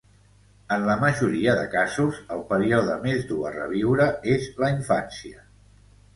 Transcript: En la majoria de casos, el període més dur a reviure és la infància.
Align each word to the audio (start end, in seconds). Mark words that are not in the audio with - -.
En 0.77 0.85
la 0.85 0.93
majoria 1.01 1.53
de 1.59 1.65
casos, 1.73 2.21
el 2.37 2.41
període 2.53 2.97
més 3.05 3.29
dur 3.33 3.39
a 3.51 3.53
reviure 3.59 4.09
és 4.39 4.51
la 4.65 4.73
infància. 4.79 5.47